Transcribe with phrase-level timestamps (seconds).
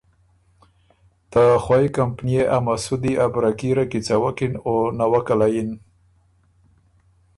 [1.31, 5.69] ته خوئ کمپنيې ا مسُودی ا بره کي ره کیڅوکِن او نوَکه له یِن۔